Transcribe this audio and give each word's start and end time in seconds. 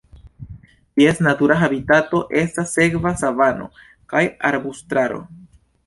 Ties 0.99 1.21
natura 1.27 1.57
habitato 1.65 2.23
estas 2.43 2.75
seka 2.81 3.15
savano 3.23 3.71
kaj 4.15 4.29
arbustaro. 4.55 5.27